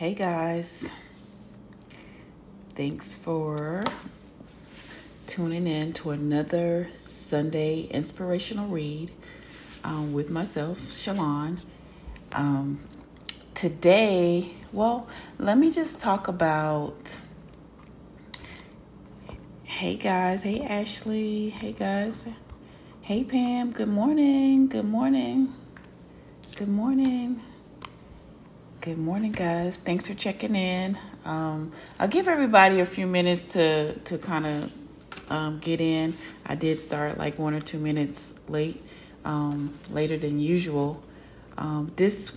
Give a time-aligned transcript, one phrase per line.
[0.00, 0.90] Hey guys,
[2.70, 3.84] thanks for
[5.26, 9.10] tuning in to another Sunday inspirational read
[9.84, 11.58] um, with myself, Shalon.
[12.32, 12.80] Um,
[13.52, 15.06] today, well,
[15.38, 17.14] let me just talk about.
[19.64, 22.24] Hey guys, hey Ashley, hey guys,
[23.02, 25.52] hey Pam, good morning, good morning,
[26.56, 27.42] good morning.
[28.80, 29.78] Good morning, guys.
[29.78, 30.96] Thanks for checking in.
[31.26, 34.72] Um, I'll give everybody a few minutes to to kind of
[35.28, 36.16] um, get in.
[36.46, 38.82] I did start like one or two minutes late,
[39.26, 41.02] um, later than usual.
[41.58, 42.32] Um, this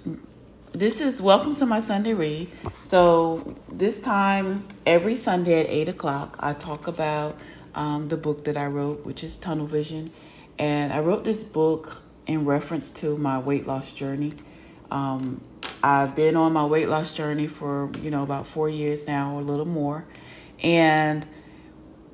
[0.73, 2.49] this is welcome to my Sunday read.
[2.81, 7.37] So this time every Sunday at eight o'clock, I talk about
[7.73, 10.12] um, the book that I wrote, which is Tunnel Vision,
[10.59, 14.34] and I wrote this book in reference to my weight loss journey.
[14.91, 15.39] Um,
[15.83, 19.41] I've been on my weight loss journey for, you know, about four years now, or
[19.41, 20.05] a little more.
[20.62, 21.27] And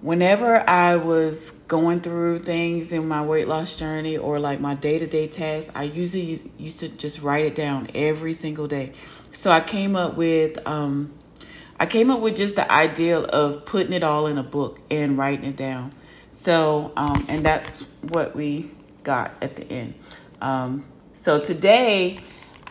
[0.02, 4.98] whenever I was going through things in my weight loss journey or like my day
[4.98, 8.94] to day tasks, I usually used to just write it down every single day.
[9.32, 11.14] So I came up with, um,
[11.80, 15.16] I came up with just the idea of putting it all in a book and
[15.16, 15.94] writing it down.
[16.32, 18.72] So, um, and that's what we
[19.04, 19.94] got at the end.
[20.42, 22.20] Um, so today,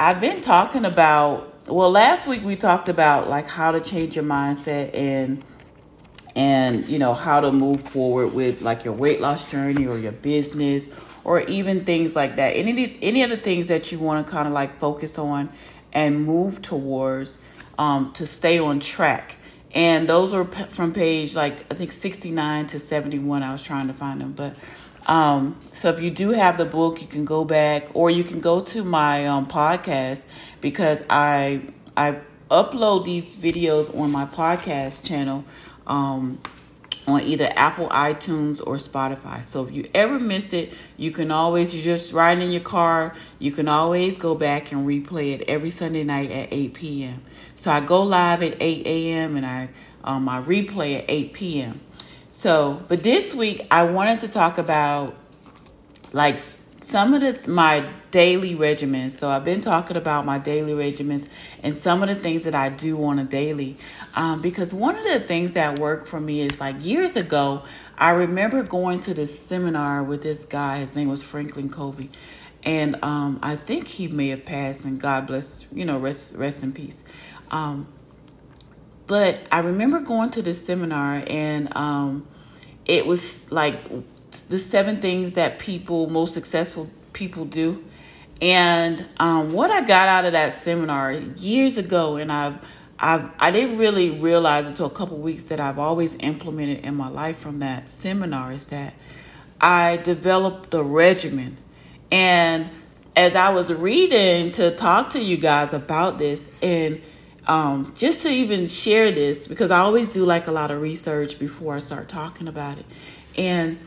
[0.00, 4.24] I've been talking about well last week we talked about like how to change your
[4.24, 5.44] mindset and
[6.36, 10.12] and you know how to move forward with like your weight loss journey or your
[10.12, 10.88] business
[11.24, 12.50] or even things like that.
[12.50, 15.50] Any any other things that you want to kind of like focus on
[15.92, 17.40] and move towards
[17.76, 19.36] um, to stay on track.
[19.72, 23.94] And those were from page like i think 69 to 71 i was trying to
[23.94, 24.30] find them.
[24.30, 24.54] But
[25.08, 28.40] um, so if you do have the book, you can go back or you can
[28.40, 30.26] go to my um, podcast
[30.60, 31.62] because I
[31.96, 32.18] I
[32.50, 35.44] upload these videos on my podcast channel
[35.86, 36.38] um,
[37.06, 39.42] on either Apple iTunes or Spotify.
[39.44, 43.14] So if you ever missed it, you can always you're just riding in your car,
[43.38, 47.22] you can always go back and replay it every Sunday night at 8 p.m.
[47.54, 49.36] So I go live at 8 a.m.
[49.36, 49.70] and I
[50.04, 51.80] um, I replay at 8 p.m.
[52.30, 55.16] So, but this week I wanted to talk about
[56.12, 59.12] like some of the my daily regimens.
[59.12, 61.28] So I've been talking about my daily regimens
[61.62, 63.76] and some of the things that I do on a daily.
[64.14, 67.62] Um, because one of the things that worked for me is like years ago,
[67.96, 70.78] I remember going to this seminar with this guy.
[70.78, 72.10] His name was Franklin Covey.
[72.62, 76.64] And um, I think he may have passed, and God bless, you know, rest rest
[76.64, 77.04] in peace.
[77.50, 77.86] Um,
[79.08, 82.28] but I remember going to this seminar and um,
[82.84, 83.80] it was like
[84.50, 87.82] the seven things that people, most successful people do.
[88.40, 92.58] And um, what I got out of that seminar years ago, and I've,
[92.98, 97.08] I've I didn't really realize until a couple weeks that I've always implemented in my
[97.08, 98.94] life from that seminar is that
[99.58, 101.56] I developed a regimen.
[102.12, 102.68] And
[103.16, 107.00] as I was reading to talk to you guys about this, and
[107.48, 111.38] um, just to even share this because I always do like a lot of research
[111.38, 112.86] before I start talking about it.
[113.36, 113.78] And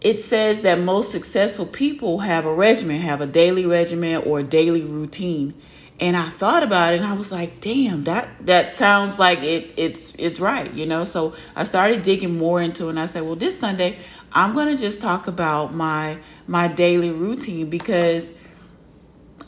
[0.00, 4.42] it says that most successful people have a regimen, have a daily regimen or a
[4.42, 5.54] daily routine.
[6.00, 9.74] And I thought about it and I was like, damn, that that sounds like it
[9.76, 11.04] it's it's right, you know?
[11.04, 13.98] So I started digging more into it and I said, well, this Sunday
[14.32, 18.30] I'm going to just talk about my my daily routine because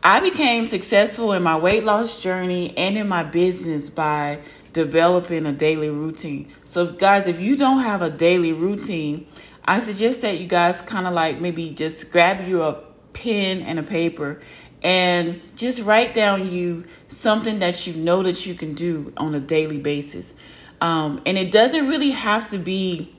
[0.06, 4.40] I became successful in my weight loss journey and in my business by
[4.74, 6.52] developing a daily routine.
[6.64, 9.26] So, guys, if you don't have a daily routine,
[9.64, 13.78] I suggest that you guys kind of like maybe just grab you a pen and
[13.78, 14.42] a paper
[14.82, 19.40] and just write down you something that you know that you can do on a
[19.40, 20.34] daily basis.
[20.82, 23.16] Um, and it doesn't really have to be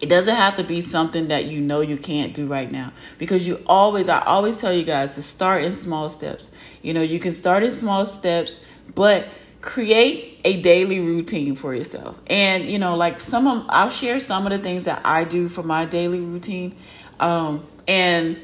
[0.00, 3.46] it doesn't have to be something that you know you can't do right now because
[3.46, 6.50] you always, I always tell you guys to start in small steps.
[6.82, 8.60] You know, you can start in small steps,
[8.94, 9.28] but
[9.60, 12.20] create a daily routine for yourself.
[12.28, 15.48] And, you know, like some of, I'll share some of the things that I do
[15.48, 16.76] for my daily routine.
[17.18, 18.40] Um, and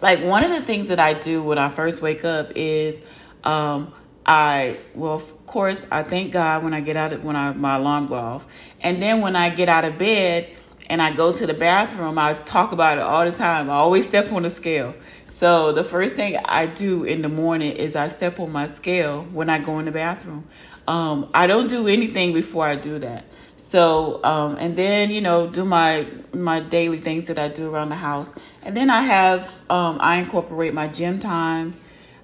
[0.00, 3.00] like one of the things that I do when I first wake up is,
[3.42, 3.92] um,
[4.24, 7.76] I well, of course, I thank God when I get out of when I my
[7.76, 8.44] alarm go off,
[8.80, 10.50] and then when I get out of bed,
[10.88, 13.70] and I go to the bathroom, I talk about it all the time.
[13.70, 14.94] I always step on the scale.
[15.28, 19.24] So the first thing I do in the morning is I step on my scale
[19.32, 20.44] when I go in the bathroom.
[20.88, 23.24] Um, I don't do anything before I do that.
[23.58, 27.88] So um, and then you know do my my daily things that I do around
[27.88, 31.74] the house, and then I have um, I incorporate my gym time.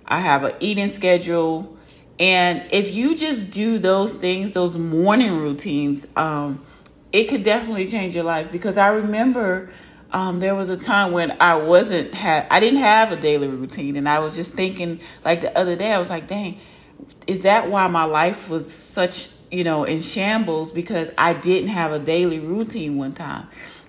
[0.07, 1.77] I have an eating schedule,
[2.19, 6.65] And if you just do those things, those morning routines, um,
[7.13, 8.51] it could definitely change your life.
[8.51, 9.71] Because I remember
[10.13, 13.97] um, there was a time when I wasn't had I didn't have a daily routine,
[13.97, 16.59] and I was just thinking like the other day I was like, dang,
[17.27, 21.93] is that why my life was such you know in shambles because I didn't have
[21.93, 23.49] a daily routine one time.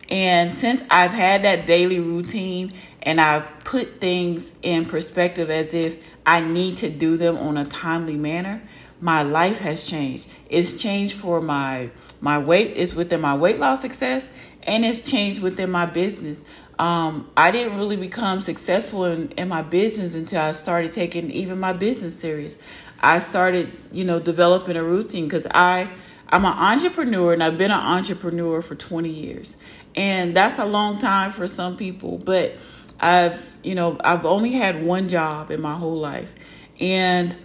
[0.10, 6.04] And since I've had that daily routine and I've put things in perspective as if
[6.25, 8.62] I need to do them on a timely manner,
[9.04, 10.28] my life has changed.
[10.50, 11.92] It's changed for my
[12.22, 14.32] my weight, it's within my weight loss success
[14.64, 16.46] and it's changed within my business.
[16.80, 21.60] Um, I didn't really become successful in, in my business until I started taking even
[21.60, 22.58] my business serious.
[23.02, 25.90] I started, you know, developing a routine because I
[26.30, 29.58] I'm an entrepreneur and I've been an entrepreneur for 20 years.
[29.96, 32.56] And that's a long time for some people, but
[33.02, 36.34] I've, you know, I've only had one job in my whole life.
[36.80, 37.36] And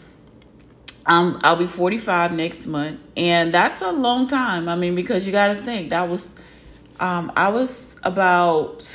[1.09, 3.01] I'll be 45 next month.
[3.17, 4.69] And that's a long time.
[4.69, 6.35] I mean, because you got to think that was
[7.01, 8.87] um, I was about,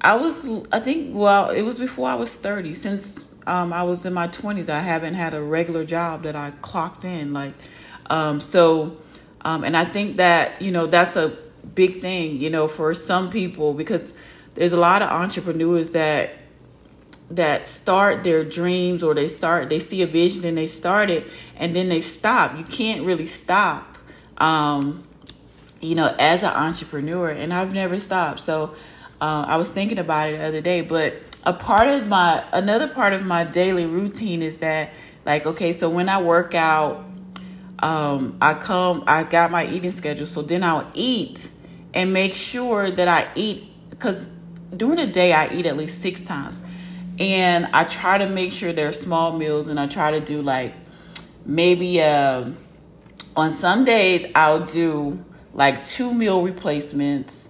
[0.00, 2.74] I was, I think, well, it was before I was 30.
[2.74, 6.52] Since um, I was in my 20s, I haven't had a regular job that I
[6.62, 7.32] clocked in.
[7.32, 7.54] Like,
[8.08, 8.96] um, so,
[9.40, 11.36] um, and I think that, you know, that's a
[11.74, 14.14] big thing, you know, for some people because
[14.54, 16.34] there's a lot of entrepreneurs that
[17.30, 21.26] that start their dreams or they start they see a vision and they start it
[21.56, 22.56] and then they stop.
[22.56, 23.98] You can't really stop
[24.38, 25.04] um,
[25.80, 28.40] you know, as an entrepreneur, and I've never stopped.
[28.40, 28.74] So
[29.20, 31.14] uh, I was thinking about it the other day, but
[31.44, 34.92] a part of my another part of my daily routine is that
[35.24, 37.04] like okay, so when I work out,
[37.80, 41.50] um, I come, I got my eating schedule, so then I'll eat
[41.94, 44.28] and make sure that I eat because
[44.76, 46.60] during the day I eat at least six times,
[47.18, 50.74] and I try to make sure they're small meals, and I try to do like
[51.44, 52.50] maybe uh,
[53.36, 57.48] on some days I'll do like two meal replacements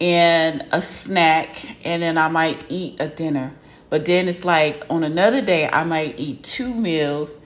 [0.00, 3.54] and a snack, and then I might eat a dinner.
[3.90, 7.38] But then it's like on another day, I might eat two meals,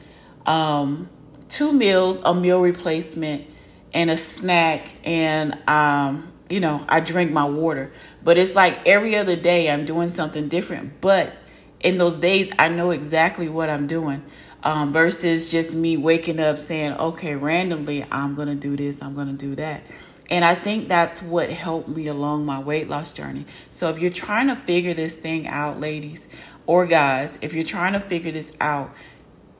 [0.46, 1.08] um,
[1.48, 3.46] two meals, a meal replacement,
[3.92, 7.90] and a snack, and um, you know, I drink my water.
[8.22, 11.00] But it's like every other day, I'm doing something different.
[11.00, 11.34] But
[11.80, 14.22] in those days, I know exactly what I'm doing.
[14.62, 19.14] Um, versus just me waking up saying, okay, randomly, I'm going to do this, I'm
[19.14, 19.82] going to do that.
[20.28, 23.46] And I think that's what helped me along my weight loss journey.
[23.70, 26.26] So if you're trying to figure this thing out, ladies
[26.66, 28.92] or guys, if you're trying to figure this out,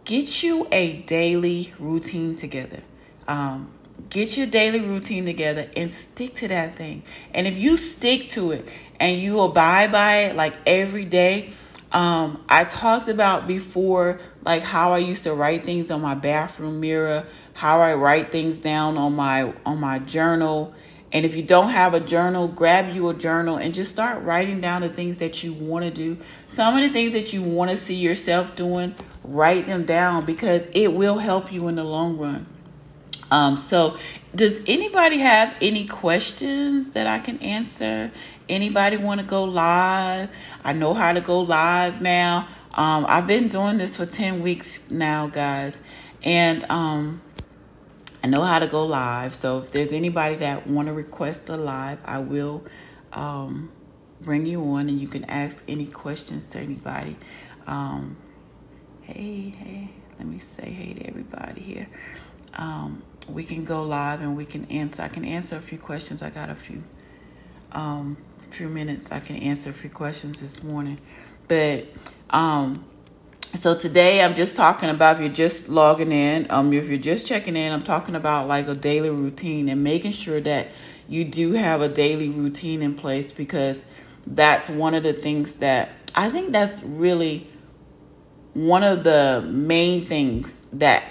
[0.04, 2.82] get you a daily routine together.
[3.28, 3.70] Um,
[4.10, 7.02] get your daily routine together and stick to that thing.
[7.32, 8.68] And if you stick to it
[8.98, 11.52] and you abide by it like every day,
[11.96, 16.78] um, I talked about before, like how I used to write things on my bathroom
[16.78, 20.74] mirror, how I write things down on my on my journal.
[21.10, 24.60] And if you don't have a journal, grab you a journal and just start writing
[24.60, 26.18] down the things that you want to do.
[26.48, 28.94] Some of the things that you want to see yourself doing,
[29.24, 32.44] write them down because it will help you in the long run.
[33.30, 33.96] Um, so,
[34.36, 38.12] does anybody have any questions that I can answer?
[38.48, 40.30] Anybody want to go live?
[40.62, 42.48] I know how to go live now.
[42.74, 45.80] Um, I've been doing this for 10 weeks now, guys.
[46.22, 47.22] And um,
[48.22, 49.34] I know how to go live.
[49.34, 52.62] So if there's anybody that want to request a live, I will
[53.14, 53.72] um,
[54.20, 57.16] bring you on and you can ask any questions to anybody.
[57.66, 58.18] Um,
[59.00, 61.88] hey, hey, let me say hey to everybody here.
[63.28, 65.02] We can go live and we can answer.
[65.02, 66.22] I can answer a few questions.
[66.22, 66.82] I got a few
[67.72, 68.16] um,
[68.50, 70.98] few minutes, I can answer a few questions this morning.
[71.48, 71.88] But
[72.30, 72.84] um,
[73.54, 77.26] so today I'm just talking about if you're just logging in, um, if you're just
[77.26, 80.70] checking in, I'm talking about like a daily routine and making sure that
[81.08, 83.84] you do have a daily routine in place because
[84.26, 87.46] that's one of the things that I think that's really
[88.54, 91.04] one of the main things that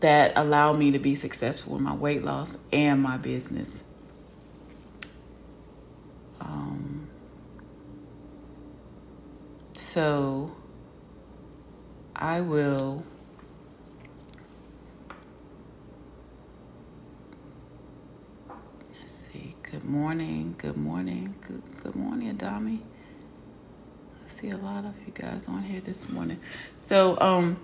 [0.00, 3.84] that allow me to be successful in my weight loss and my business.
[6.40, 7.08] Um,
[9.74, 10.54] so
[12.16, 13.04] I will.
[19.00, 19.54] Let's see.
[19.62, 20.54] Good morning.
[20.58, 21.34] Good morning.
[21.46, 22.82] Good good morning, Adami.
[24.24, 26.40] I see a lot of you guys on here this morning.
[26.84, 27.58] So um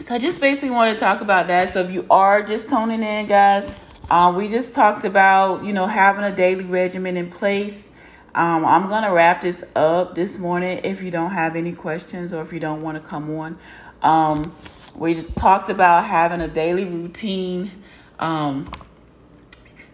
[0.00, 1.72] so I just basically want to talk about that.
[1.72, 3.74] So if you are just tuning in, guys,
[4.08, 7.88] uh, we just talked about, you know, having a daily regimen in place.
[8.34, 12.42] Um, I'm to wrap this up this morning if you don't have any questions or
[12.42, 13.58] if you don't want to come on.
[14.02, 14.56] Um,
[14.94, 17.70] we talked about having a daily routine.
[18.18, 18.70] Um,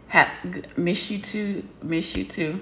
[0.08, 0.32] ha-
[0.76, 1.64] miss you too.
[1.82, 2.60] Miss you too.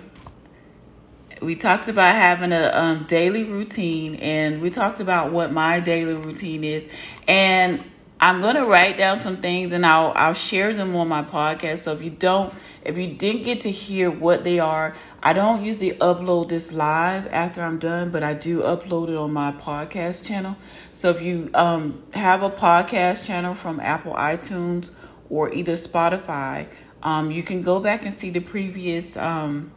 [1.41, 6.15] We talked about having a um, daily routine, and we talked about what my daily
[6.15, 6.87] routine is.
[7.27, 7.85] And
[8.21, 11.79] I'm gonna write down some things, and I'll I'll share them on my podcast.
[11.79, 15.65] So if you don't, if you didn't get to hear what they are, I don't
[15.65, 20.25] usually upload this live after I'm done, but I do upload it on my podcast
[20.25, 20.57] channel.
[20.93, 24.91] So if you um, have a podcast channel from Apple iTunes
[25.29, 26.67] or either Spotify,
[27.03, 29.73] um, you can go back and see the previous um,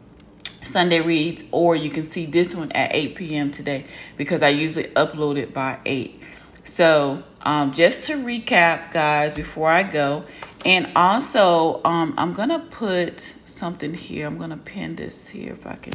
[0.68, 3.52] Sunday reads, or you can see this one at 8 p.m.
[3.52, 3.86] today
[4.18, 6.22] because I usually upload it by 8.
[6.64, 10.26] So um, just to recap, guys, before I go,
[10.66, 14.28] and also um, I'm gonna put something here.
[14.28, 15.94] I'm gonna pin this here if I can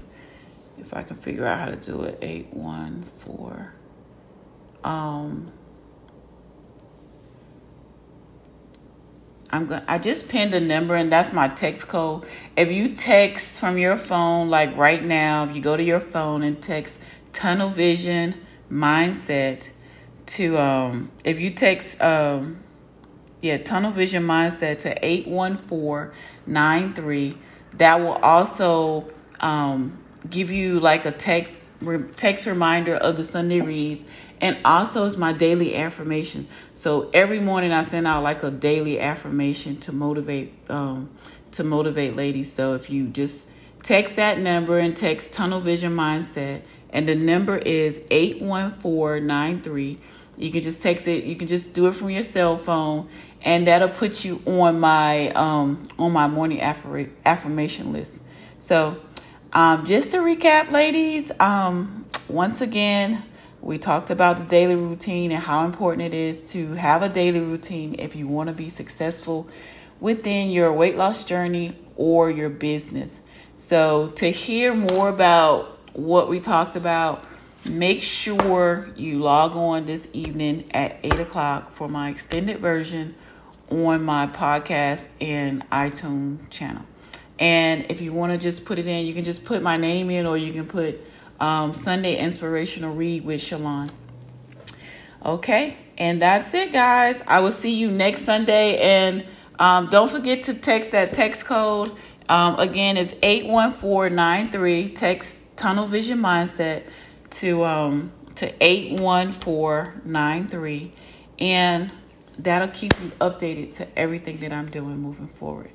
[0.78, 2.18] if I can figure out how to do it.
[2.22, 3.74] Eight one four.
[4.82, 5.52] Um
[9.52, 12.24] I'm going I just pinned a number and that's my text code.
[12.56, 16.62] If you text from your phone like right now, you go to your phone and
[16.62, 16.98] text
[17.32, 18.34] tunnel vision
[18.70, 19.70] mindset
[20.24, 22.62] to um if you text um
[23.42, 27.36] yeah, tunnel vision mindset to 81493
[27.74, 31.62] that will also um, give you like a text
[32.16, 34.04] text reminder of the Sunday reads
[34.40, 36.48] and also is my daily affirmation.
[36.74, 41.10] So every morning I send out like a daily affirmation to motivate um,
[41.52, 42.52] to motivate ladies.
[42.52, 43.48] So if you just
[43.82, 49.98] text that number and text tunnel vision mindset and the number is 81493
[50.38, 53.08] you can just text it you can just do it from your cell phone
[53.44, 58.22] and that'll put you on my um, on my morning affirmation list.
[58.58, 59.00] So,
[59.52, 63.22] um, just to recap, ladies, um, once again,
[63.60, 67.40] we talked about the daily routine and how important it is to have a daily
[67.40, 69.46] routine if you want to be successful
[70.00, 73.20] within your weight loss journey or your business.
[73.56, 77.24] So, to hear more about what we talked about,
[77.68, 83.14] make sure you log on this evening at 8 o'clock for my extended version
[83.70, 86.84] on my podcast and iTunes channel.
[87.38, 90.10] And if you want to just put it in, you can just put my name
[90.10, 91.00] in, or you can put
[91.40, 93.90] um, Sunday Inspirational Read with Shalon.
[95.24, 97.22] Okay, and that's it, guys.
[97.26, 98.76] I will see you next Sunday.
[98.78, 99.24] And
[99.58, 101.92] um, don't forget to text that text code.
[102.28, 104.90] Um, again, it's 81493.
[104.90, 106.84] Text Tunnel Vision Mindset
[107.30, 110.92] to um, to 81493.
[111.38, 111.90] And
[112.38, 115.70] that'll keep you updated to everything that I'm doing moving forward.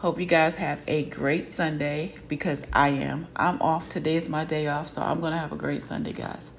[0.00, 3.28] Hope you guys have a great Sunday because I am.
[3.36, 3.90] I'm off.
[3.90, 6.54] Today is my day off, so I'm going to have a great Sunday, guys.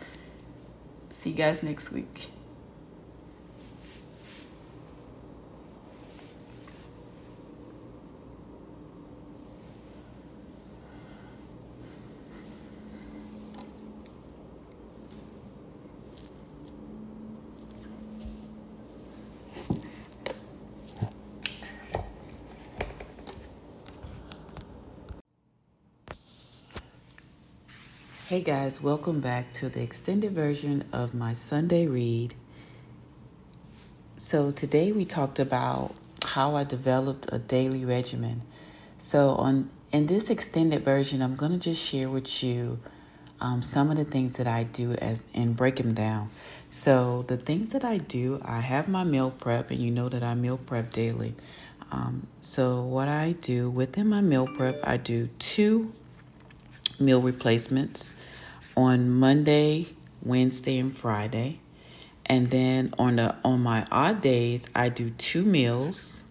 [1.10, 2.30] See you guys next week.
[28.32, 32.34] Hey guys, welcome back to the extended version of my Sunday read.
[34.16, 38.44] So, today we talked about how I developed a daily regimen.
[39.00, 42.80] So, on in this extended version, I'm going to just share with you
[43.42, 46.30] um, some of the things that I do as and break them down.
[46.70, 50.24] So, the things that I do, I have my meal prep, and you know that
[50.24, 51.36] I meal prep daily.
[51.92, 55.92] Um, so, what I do within my meal prep, I do two
[56.98, 58.14] meal replacements
[58.82, 59.88] on Monday,
[60.24, 61.60] Wednesday, and Friday.
[62.26, 66.24] And then on the on my odd days, I do two meals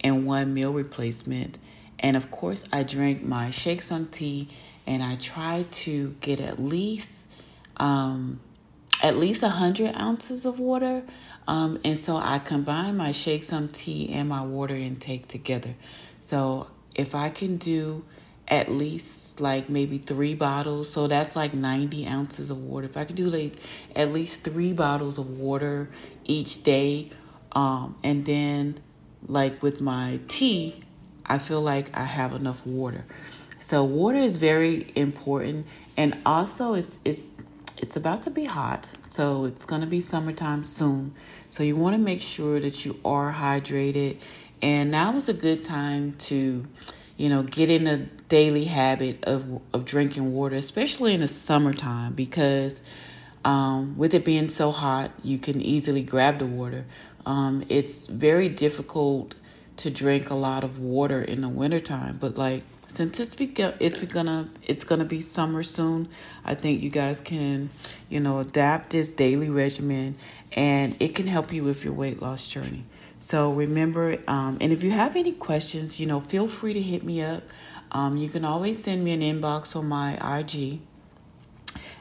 [0.00, 1.58] and one meal replacement.
[1.98, 4.48] And of course, I drink my shake some tea
[4.86, 7.28] and I try to get at least
[7.76, 8.40] um,
[9.02, 11.02] at least 100 ounces of water.
[11.46, 15.74] Um, and so I combine my shake some tea and my water intake together.
[16.18, 18.04] So if I can do
[18.48, 20.90] at least like maybe three bottles.
[20.90, 22.86] So that's like 90 ounces of water.
[22.86, 23.54] If I could do like
[23.96, 25.90] at least three bottles of water
[26.24, 27.10] each day,
[27.52, 28.80] um, and then
[29.26, 30.84] like with my tea,
[31.26, 33.04] I feel like I have enough water.
[33.58, 37.30] So water is very important, and also it's it's
[37.78, 41.14] it's about to be hot, so it's gonna be summertime soon.
[41.48, 44.18] So you want to make sure that you are hydrated,
[44.60, 46.66] and now is a good time to
[47.16, 52.14] you know, get in a daily habit of of drinking water, especially in the summertime,
[52.14, 52.80] because
[53.46, 56.86] Um, with it being so hot, you can easily grab the water.
[57.26, 59.34] Um, it's very difficult
[59.76, 62.62] to drink a lot of water in the wintertime, but like
[62.94, 66.08] since it's begun, it's gonna it's gonna be summer soon.
[66.42, 67.68] I think you guys can,
[68.08, 70.14] you know, adapt this daily regimen,
[70.52, 72.84] and it can help you with your weight loss journey.
[73.24, 77.04] So remember, um, and if you have any questions, you know, feel free to hit
[77.04, 77.42] me up.
[77.90, 80.80] Um, you can always send me an inbox on my IG.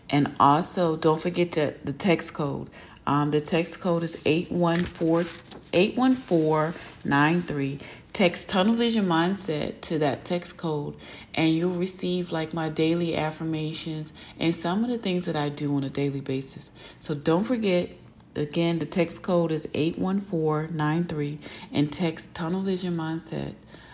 [0.10, 2.70] And also, don't forget to, the text code.
[3.08, 5.32] Um, the text code is 814
[5.72, 7.80] 81493.
[8.12, 10.98] Text Tunnel Vision Mindset to that text code,
[11.34, 15.74] and you'll receive like my daily affirmations and some of the things that I do
[15.78, 16.72] on a daily basis.
[17.00, 17.92] So don't forget,
[18.36, 21.40] again, the text code is 81493
[21.72, 23.54] and text Tunnel Vision Mindset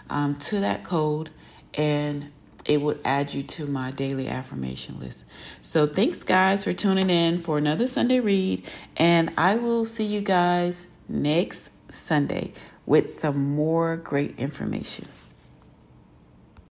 [0.09, 1.29] um, to that code,
[1.73, 2.31] and
[2.65, 5.23] it would add you to my daily affirmation list.
[5.61, 8.63] So thanks, guys, for tuning in for another Sunday read,
[8.97, 12.53] and I will see you guys next Sunday
[12.85, 15.07] with some more great information.